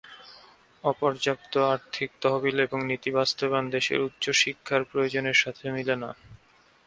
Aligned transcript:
অপর্যাপ্ত 0.83 1.53
আর্থিক 1.73 2.09
তহবিল 2.21 2.57
এবং 2.59 2.79
নীতি 2.89 3.09
বাস্তবায়ন 3.17 3.65
দেশের 3.69 3.99
উচ্চশিক্ষার 4.01 4.81
প্রয়োজনের 4.83 5.37
সাথে 5.43 5.65
মিলে 5.75 5.95
না। 5.95 6.09